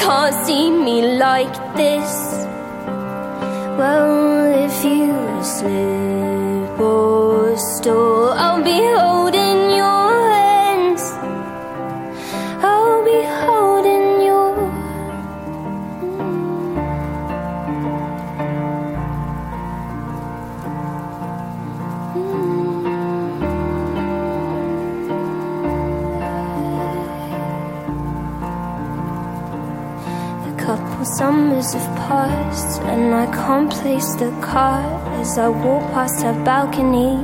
Can't 0.00 0.34
see 0.46 0.70
me 0.70 1.18
like 1.18 1.56
this. 1.76 2.12
Well, 3.78 4.46
if 4.66 4.84
you 4.84 5.14
slip 5.42 6.80
or 6.80 7.56
stall, 7.56 8.30
I'll 8.32 8.62
be 8.64 8.70
holding 8.70 9.09
and 32.12 33.14
I 33.14 33.26
can't 33.26 33.70
place 33.70 34.14
the 34.16 34.30
car 34.40 34.82
as 35.20 35.38
I 35.38 35.48
walk 35.48 35.82
past 35.92 36.22
her 36.22 36.32
balcony. 36.44 37.16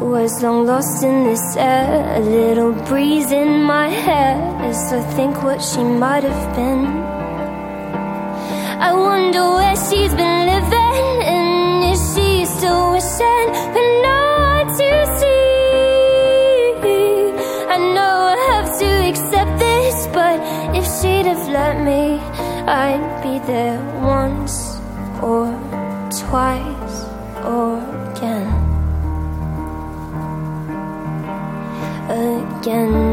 Was 0.00 0.42
long 0.42 0.66
lost 0.66 1.04
in 1.04 1.24
this 1.24 1.56
air, 1.56 2.16
a 2.16 2.20
little 2.20 2.72
breeze 2.88 3.30
in 3.30 3.62
my 3.62 3.88
hair 3.88 4.36
as 4.62 4.92
I 4.92 5.02
think 5.16 5.42
what 5.42 5.62
she 5.62 5.82
might 5.84 6.24
have 6.24 6.56
been. 6.56 6.86
I 8.88 8.92
wonder 8.92 9.42
where 9.56 9.76
she's 9.76 10.14
been 10.14 10.46
living, 10.54 11.06
and 11.36 11.84
is 11.92 12.02
she 12.14 12.46
still 12.46 12.92
wishing, 12.92 13.48
have 21.34 21.48
let 21.48 21.80
me, 21.82 22.18
I'd 22.68 23.22
be 23.22 23.38
there 23.46 23.80
once 24.02 24.76
or 25.22 25.46
twice 26.10 26.96
or 27.44 27.80
again. 28.12 28.48
Again. 32.10 33.11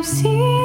I've 0.00 0.06
seen 0.06 0.59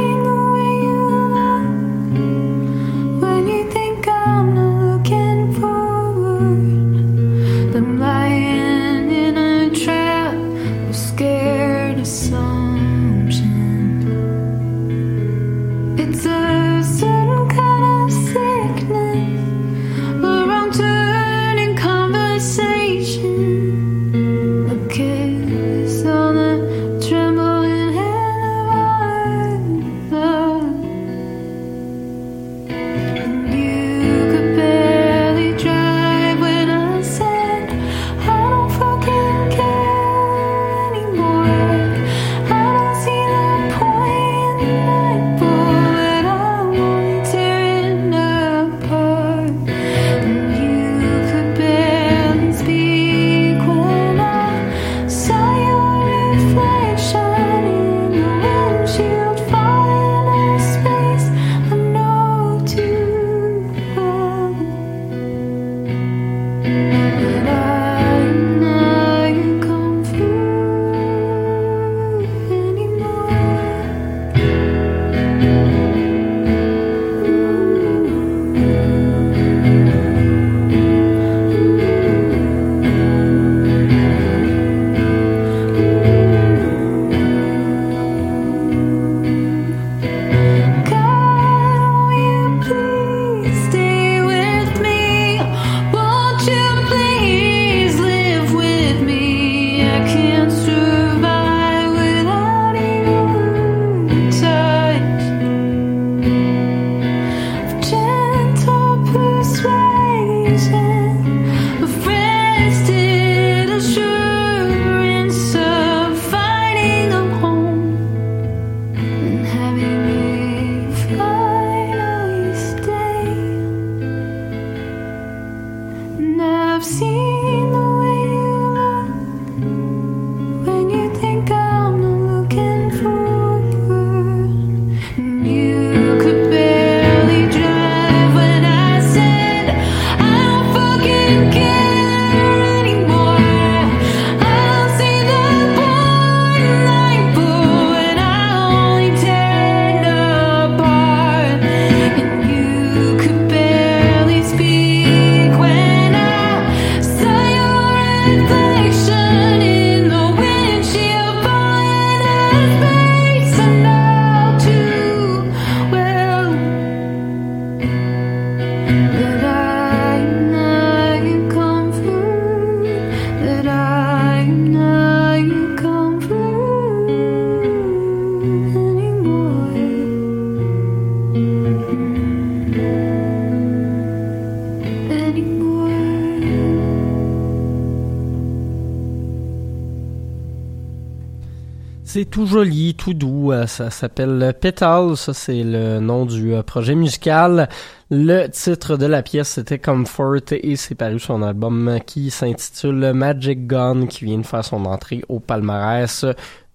C'est 192.16 192.24
tout 192.24 192.46
joli, 192.46 192.96
tout 192.96 193.14
doux. 193.14 193.52
euh, 193.52 193.68
Ça 193.68 193.90
s'appelle 193.90 194.56
Petal. 194.62 195.18
Ça, 195.18 195.34
c'est 195.34 195.66
le 195.66 196.00
nom 196.00 196.26
du 196.26 196.54
euh, 196.54 196.64
projet 196.64 196.96
musical. 196.96 197.68
Le 198.10 198.48
titre 198.48 198.96
de 198.96 199.06
la 199.06 199.22
pièce, 199.22 199.50
c'était 199.50 199.80
Comfort 199.80 200.38
et 200.52 200.78
c'est 200.78 200.96
paru 200.96 201.20
sur 201.20 201.36
un 201.36 201.42
album 201.44 202.00
qui 202.06 202.32
s'intitule 202.32 203.12
Magic 203.12 203.68
Gun 203.68 204.06
qui 204.08 204.24
vient 204.24 204.38
de 204.38 204.46
faire 204.46 204.64
son 204.64 204.86
entrée 204.86 205.26
au 205.28 205.42
palmarès 205.42 206.26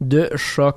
de 0.02 0.28
choc.ca. 0.36 0.74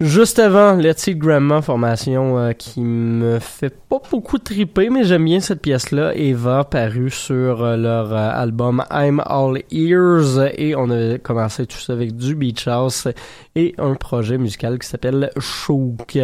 Juste 0.00 0.38
avant, 0.38 0.76
Let's 0.76 1.08
Eat 1.08 1.18
Grandma, 1.18 1.60
formation 1.60 2.38
euh, 2.38 2.52
qui 2.54 2.80
me 2.80 3.38
fait 3.38 3.68
pas 3.68 4.00
beaucoup 4.10 4.38
triper, 4.38 4.88
mais 4.88 5.04
j'aime 5.04 5.26
bien 5.26 5.40
cette 5.40 5.60
pièce-là. 5.60 6.14
Eva, 6.14 6.64
parue 6.64 7.10
sur 7.10 7.62
euh, 7.62 7.76
leur 7.76 8.10
euh, 8.10 8.30
album 8.32 8.82
I'm 8.90 9.22
All 9.26 9.62
Ears, 9.70 10.54
et 10.56 10.74
on 10.74 10.88
a 10.88 11.18
commencé 11.18 11.66
tout 11.66 11.76
ça 11.76 11.92
avec 11.92 12.16
du 12.16 12.34
Beach 12.34 12.66
House 12.66 13.08
et 13.54 13.74
un 13.76 13.94
projet 13.94 14.38
musical 14.38 14.78
qui 14.78 14.88
s'appelle 14.88 15.30
Chouk. 15.38 16.18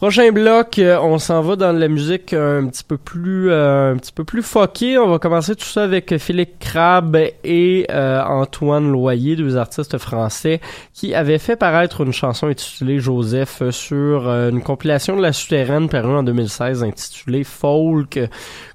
Prochain 0.00 0.32
bloc, 0.32 0.78
euh, 0.78 0.98
on 0.98 1.18
s'en 1.18 1.42
va 1.42 1.56
dans 1.56 1.72
la 1.72 1.86
musique 1.86 2.32
un 2.32 2.66
petit 2.68 2.84
peu 2.84 2.96
plus 2.96 3.50
euh, 3.50 3.92
un 3.92 3.98
petit 3.98 4.12
peu 4.12 4.24
plus 4.24 4.42
fuckée. 4.42 4.96
On 4.96 5.10
va 5.10 5.18
commencer 5.18 5.54
tout 5.54 5.66
ça 5.66 5.82
avec 5.82 6.16
Philippe 6.16 6.58
Crabbe 6.58 7.18
et 7.44 7.86
euh, 7.90 8.22
Antoine 8.24 8.90
Loyer, 8.90 9.36
deux 9.36 9.58
artistes 9.58 9.98
français, 9.98 10.62
qui 10.94 11.14
avaient 11.14 11.36
fait 11.36 11.54
paraître 11.54 12.00
une 12.00 12.14
chanson 12.14 12.46
intitulée 12.46 12.98
Joseph 12.98 13.62
sur 13.68 14.26
euh, 14.26 14.48
une 14.48 14.62
compilation 14.62 15.18
de 15.18 15.20
la 15.20 15.34
souterraine 15.34 15.90
parue 15.90 16.16
en 16.16 16.22
2016 16.22 16.82
intitulée 16.82 17.44
Folk, 17.44 18.18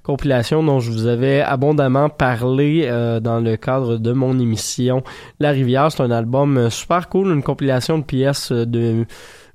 compilation 0.03 0.61
dont 0.61 0.80
je 0.80 0.91
vous 0.91 1.07
avais 1.07 1.41
abondamment 1.41 2.09
parlé 2.09 2.84
euh, 2.86 3.19
dans 3.19 3.39
le 3.39 3.57
cadre 3.57 3.97
de 3.97 4.11
mon 4.11 4.38
émission 4.38 5.03
La 5.39 5.49
Rivière. 5.49 5.91
C'est 5.91 6.03
un 6.03 6.11
album 6.11 6.69
super 6.69 7.09
cool, 7.09 7.32
une 7.32 7.41
compilation 7.41 7.97
de 7.97 8.03
pièces 8.03 8.51
de 8.51 9.07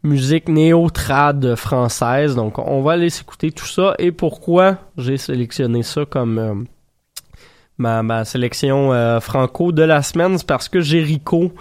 musique 0.03 0.49
néo-trad 0.49 1.55
française. 1.55 2.35
Donc, 2.35 2.59
on 2.59 2.83
va 2.83 2.93
aller 2.93 3.11
s'écouter 3.11 3.53
tout 3.53 3.67
ça. 3.67 3.95
Et 3.99 4.13
pourquoi 4.13 4.79
j'ai 4.97 5.17
sélectionné 5.17 5.83
ça 5.83 6.05
comme 6.05 6.39
euh, 6.39 6.55
ma, 7.79 8.03
ma 8.03 8.25
sélection 8.25 8.93
euh, 8.93 9.21
franco 9.21 9.73
de 9.73 9.83
la 9.83 10.03
semaine? 10.03 10.39
C'est 10.39 10.47
parce 10.47 10.69
que 10.69 10.81
Jericho, 10.81 11.53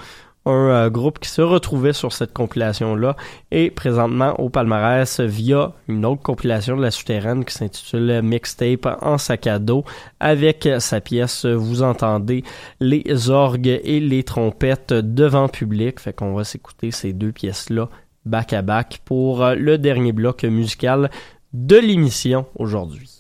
un 0.46 0.70
euh, 0.70 0.90
groupe 0.90 1.20
qui 1.20 1.28
se 1.28 1.42
retrouvait 1.42 1.92
sur 1.92 2.14
cette 2.14 2.34
compilation-là, 2.34 3.18
est 3.52 3.72
présentement 3.72 4.40
au 4.40 4.50
palmarès 4.50 5.20
via 5.20 5.74
une 5.90 6.06
autre 6.06 6.22
compilation 6.22 6.78
de 6.78 6.82
la 6.82 6.92
souterraine 6.92 7.44
qui 7.44 7.54
s'intitule 7.54 8.22
Mixtape 8.24 8.88
en 9.02 9.18
sac 9.18 9.48
à 9.48 9.60
dos. 9.60 9.84
Avec 10.22 10.68
sa 10.80 11.02
pièce, 11.02 11.46
vous 11.46 11.84
entendez 11.84 12.46
les 12.80 13.30
orgues 13.30 13.82
et 13.84 14.00
les 14.00 14.24
trompettes 14.24 14.94
devant 14.94 15.50
public. 15.50 16.00
Fait 16.00 16.14
qu'on 16.14 16.34
va 16.34 16.46
s'écouter 16.46 16.92
ces 16.92 17.12
deux 17.12 17.34
pièces-là 17.34 17.90
back 18.26 18.54
à 18.54 18.62
back 18.62 19.02
pour 19.06 19.44
euh, 19.44 19.56
le 19.56 19.78
dernier 19.78 20.12
bloc 20.12 20.44
musical 20.44 21.10
de 21.54 21.78
l'émission 21.78 22.46
aujourd'hui. 22.56 23.19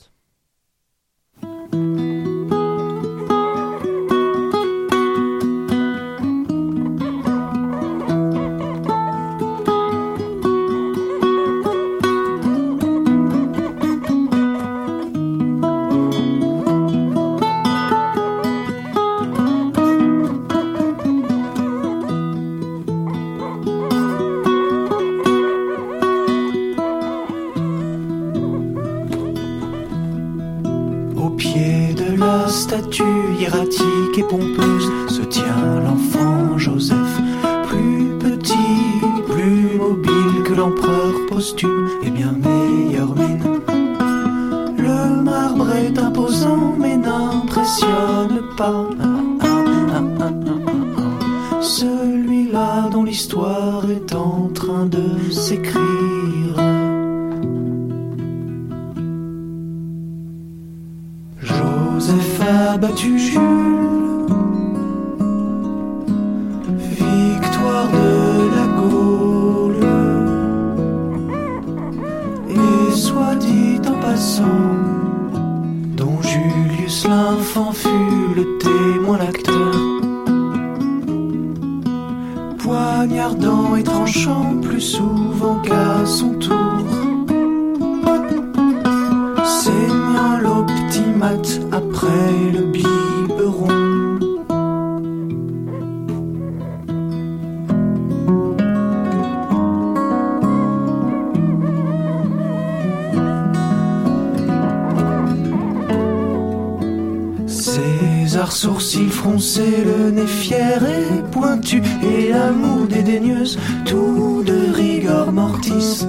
Tout 113.86 114.44
de 114.46 114.74
rigueur 114.74 115.32
mortis. 115.32 116.06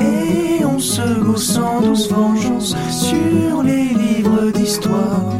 Et 0.00 0.64
on 0.64 0.78
se 0.78 1.20
gausse 1.20 1.56
en 1.58 1.80
douce 1.80 2.08
vengeance 2.10 2.74
sur 2.90 3.62
les 3.62 3.84
livres 3.84 4.50
d'histoire. 4.52 5.32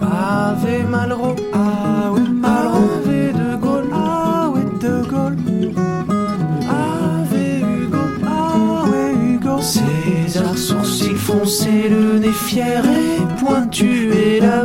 Ave 0.00 0.88
Malraux, 0.88 1.36
ah 1.52 2.12
ouais, 2.12 2.28
Malraux, 2.28 2.90
Ave 3.06 3.32
de 3.32 3.56
Gaulle, 3.56 3.90
ah 3.92 4.50
ouais, 4.52 4.64
de 4.80 5.02
Gaulle. 5.08 5.38
Ave 6.68 7.60
Hugo, 7.60 8.04
ah 8.26 8.84
ouais, 8.90 9.14
Hugo. 9.34 9.60
César 9.60 10.56
sourcils 10.56 11.14
foncés, 11.14 11.88
le 11.88 12.18
nez 12.18 12.32
fier 12.32 12.82
et 12.84 13.44
pointu, 13.44 14.10
et 14.12 14.40
la 14.40 14.64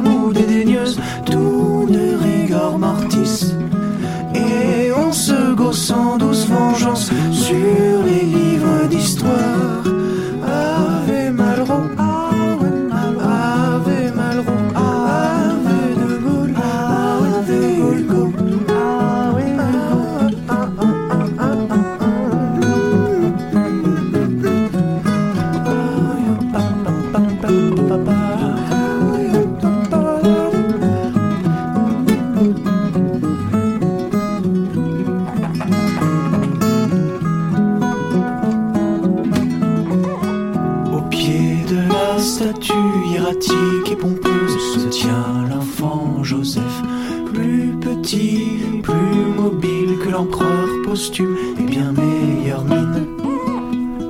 et 51.60 51.64
bien 51.64 51.92
meilleure 51.92 52.66
mine. 52.66 53.06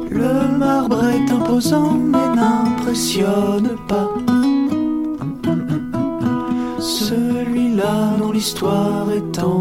Le 0.09 0.57
marbre 0.57 1.03
est 1.05 1.31
imposant 1.31 1.93
mais 1.93 2.35
n'impressionne 2.35 3.69
pas. 3.87 4.09
Ce 6.79 7.15
l'histoire 8.31 9.07
est 9.11 9.39
en 9.39 9.54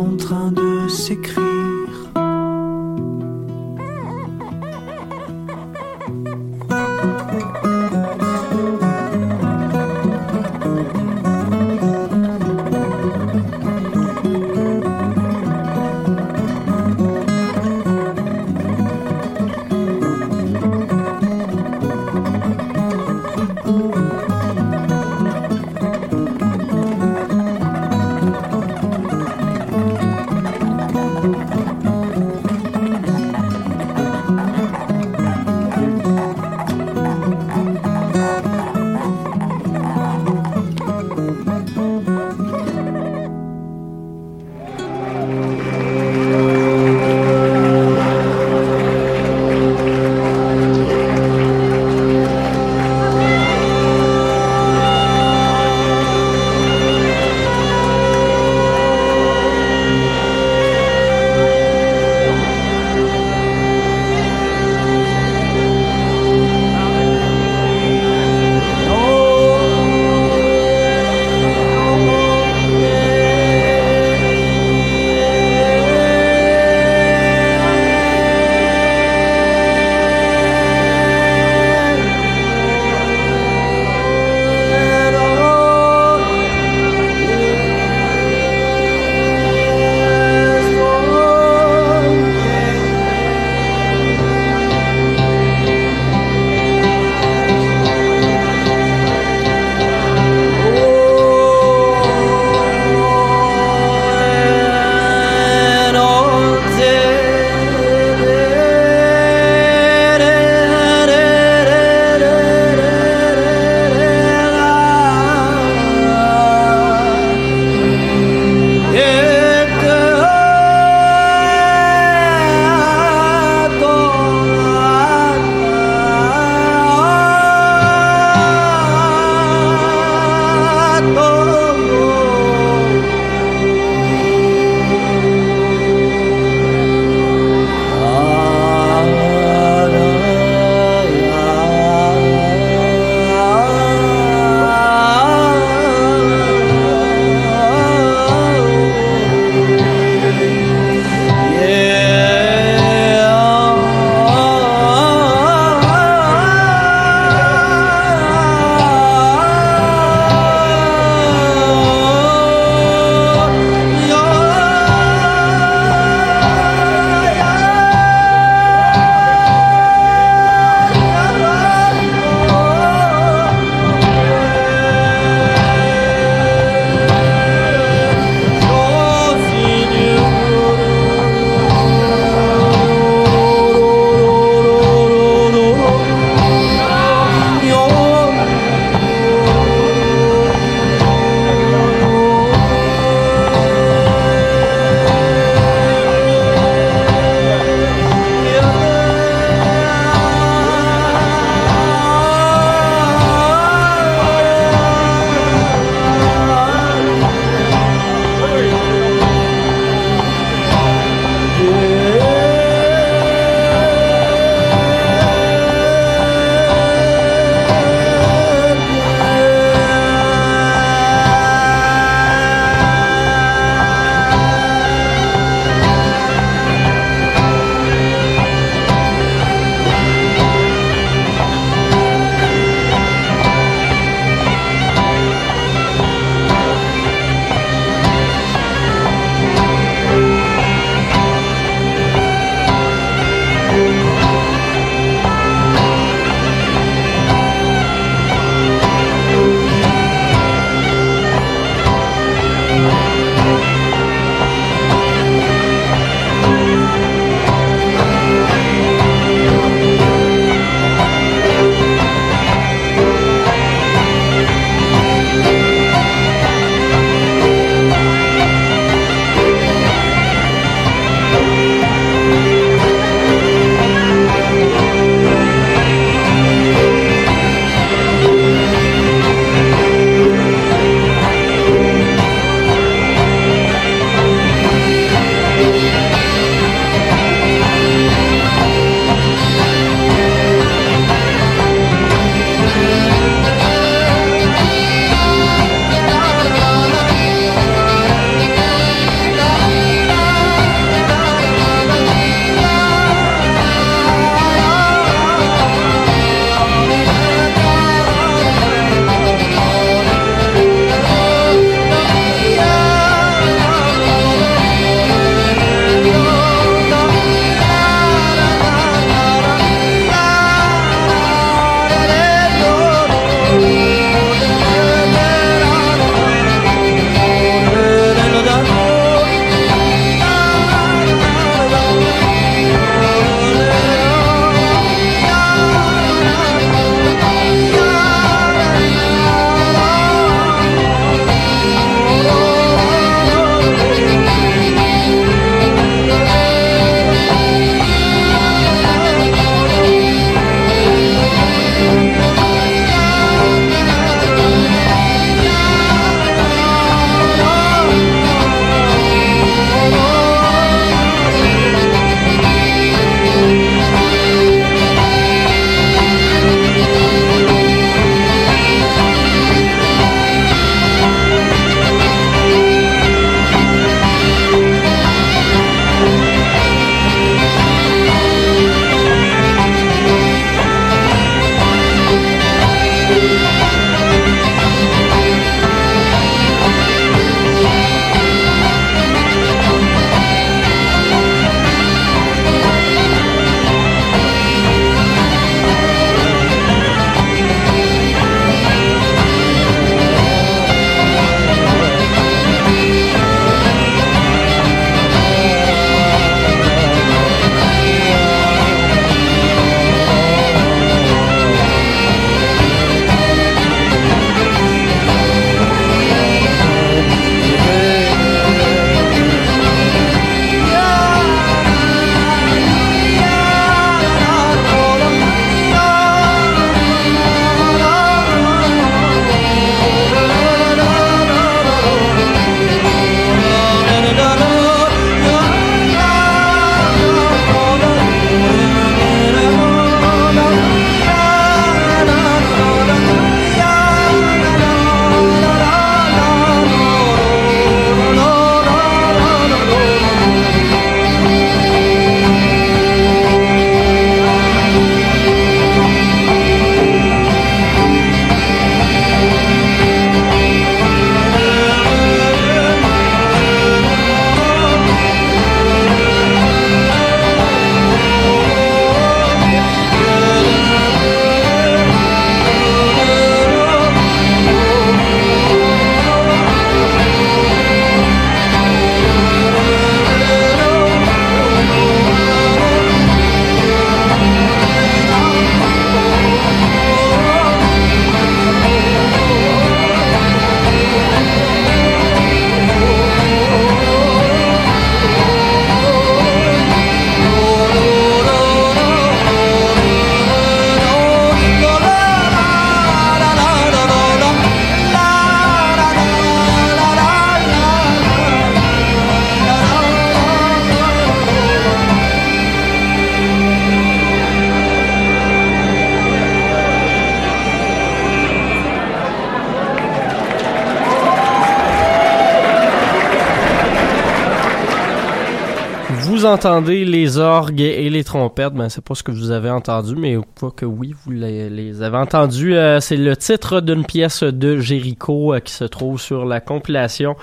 entendez 526.35 526.85
les 526.85 527.19
orgues 527.19 527.61
et 527.61 527.89
les 527.89 528.03
trompettes, 528.03 528.55
ben 528.55 528.69
c'est 528.69 528.85
pas 528.85 528.97
ce 528.97 529.05
que 529.05 529.13
vous 529.13 529.31
avez 529.31 529.51
entendu, 529.51 529.95
mais 529.95 530.17
quoi 530.39 530.51
que 530.51 530.67
oui, 530.67 530.93
vous 531.05 531.13
les, 531.13 531.81
avez 531.81 531.97
entendus. 531.97 532.57
Euh, 532.57 532.81
c'est 532.81 532.97
le 532.97 533.17
titre 533.17 533.61
d'une 533.61 533.85
pièce 533.85 534.25
de 534.25 534.59
Jericho 534.59 535.33
euh, 535.33 535.39
qui 535.39 535.53
se 535.53 535.63
trouve 535.63 536.01
sur 536.01 536.25
la 536.25 536.41
compilation 536.41 537.15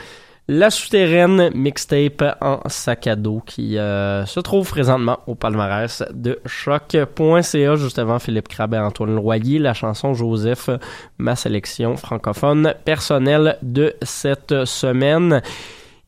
La 0.47 0.69
Souterraine 0.69 1.49
mixtape 1.53 2.23
en 2.39 2.61
sac 2.67 3.05
à 3.07 3.17
dos 3.17 3.41
qui 3.45 3.77
euh, 3.77 4.25
se 4.25 4.39
trouve 4.39 4.69
présentement 4.69 5.19
au 5.27 5.35
palmarès 5.35 6.03
de 6.13 6.39
choc.ca. 6.45 7.75
Juste 7.75 7.99
avant 7.99 8.19
Philippe 8.19 8.47
Crabbe 8.47 8.75
et 8.75 8.79
Antoine 8.79 9.15
Loyer, 9.15 9.59
la 9.59 9.73
chanson 9.73 10.13
Joseph, 10.13 10.69
ma 11.17 11.35
sélection 11.35 11.97
francophone 11.97 12.75
personnelle 12.85 13.57
de 13.61 13.93
cette 14.03 14.63
semaine. 14.63 15.41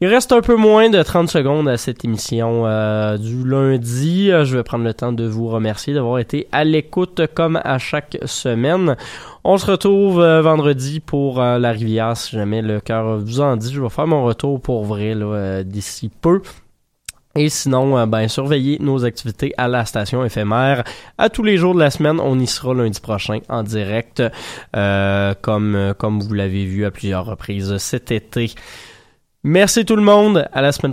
Il 0.03 0.07
reste 0.07 0.33
un 0.33 0.41
peu 0.41 0.57
moins 0.57 0.89
de 0.89 1.01
30 1.01 1.29
secondes 1.29 1.69
à 1.69 1.77
cette 1.77 2.03
émission 2.03 2.63
euh, 2.65 3.17
du 3.17 3.47
lundi. 3.47 4.33
Euh, 4.33 4.43
Je 4.43 4.57
vais 4.57 4.63
prendre 4.63 4.83
le 4.83 4.93
temps 4.93 5.13
de 5.13 5.23
vous 5.25 5.47
remercier 5.47 5.93
d'avoir 5.93 6.19
été 6.19 6.49
à 6.51 6.65
l'écoute 6.65 7.21
comme 7.33 7.57
à 7.63 7.77
chaque 7.77 8.17
semaine. 8.25 8.97
On 9.45 9.57
se 9.57 9.65
retrouve 9.65 10.19
euh, 10.19 10.41
vendredi 10.41 10.99
pour 10.99 11.39
la 11.39 11.71
rivière 11.71 12.17
si 12.17 12.35
jamais 12.35 12.61
le 12.61 12.81
cœur 12.81 13.17
vous 13.19 13.39
en 13.39 13.55
dit. 13.55 13.71
Je 13.71 13.81
vais 13.81 13.87
faire 13.87 14.05
mon 14.05 14.25
retour 14.25 14.59
pour 14.59 14.83
vrai 14.83 15.15
d'ici 15.63 16.11
peu. 16.19 16.41
Et 17.37 17.47
sinon, 17.47 18.05
ben, 18.05 18.27
surveillez 18.27 18.79
nos 18.81 19.05
activités 19.05 19.53
à 19.57 19.69
la 19.69 19.85
station 19.85 20.25
éphémère. 20.25 20.83
À 21.17 21.29
tous 21.29 21.43
les 21.43 21.55
jours 21.55 21.75
de 21.75 21.79
la 21.79 21.91
semaine, 21.91 22.19
on 22.19 22.37
y 22.39 22.45
sera 22.45 22.73
lundi 22.73 22.99
prochain 22.99 23.39
en 23.47 23.63
direct, 23.63 24.21
euh, 24.75 25.33
comme, 25.41 25.93
comme 25.97 26.19
vous 26.19 26.33
l'avez 26.33 26.65
vu 26.65 26.83
à 26.83 26.91
plusieurs 26.91 27.25
reprises 27.25 27.77
cet 27.77 28.11
été. 28.11 28.53
Merci 29.45 29.83
tout 29.83 29.97
le 29.97 30.01
monde. 30.01 30.47
À 30.53 30.61
la 30.61 30.71
semaine 30.71 30.81